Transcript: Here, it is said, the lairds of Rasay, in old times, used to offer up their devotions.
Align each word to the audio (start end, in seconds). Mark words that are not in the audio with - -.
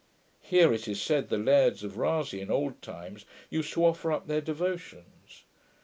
Here, 0.41 0.73
it 0.73 0.87
is 0.87 0.99
said, 0.99 1.29
the 1.29 1.37
lairds 1.37 1.83
of 1.83 1.95
Rasay, 1.95 2.39
in 2.41 2.49
old 2.49 2.81
times, 2.81 3.23
used 3.51 3.71
to 3.73 3.85
offer 3.85 4.11
up 4.11 4.25
their 4.25 4.41
devotions. 4.41 5.43